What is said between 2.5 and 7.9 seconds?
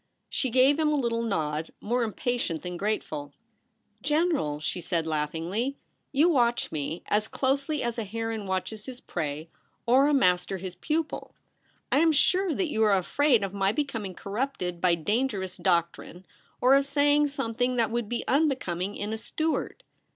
than grateful.' General,' she said laughingly,' you watch me as closely